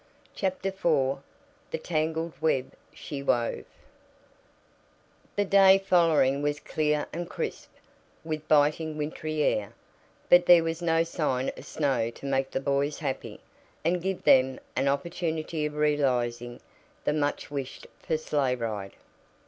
[0.33, 1.19] CHAPTER IV
[1.69, 3.65] THE TANGLED WEB SHE WOVE
[5.35, 7.69] The day following was clear and crisp,
[8.23, 9.73] with biting, wintry air,
[10.27, 13.41] but there was no sign of snow to make the boys happy,
[13.85, 16.61] and give them an opportunity of realizing
[17.03, 18.93] the much wished for sleigh ride.